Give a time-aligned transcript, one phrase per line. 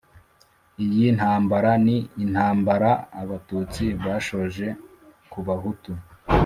[0.83, 4.67] iyi ntambara ni intambara abatutsi bashoje
[5.31, 5.91] kubahutu